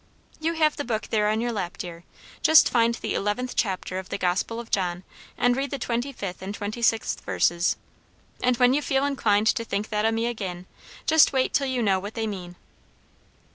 [0.39, 2.05] "You have the book there on your lap, dear.
[2.41, 5.03] Just find the eleventh chapter of the Gospel of John,
[5.37, 7.75] and read the twenty fifth and twenty sixth verses.
[8.41, 10.65] And when you feel inclined to think that o' me agin,
[11.05, 12.55] just wait till you know what they mean."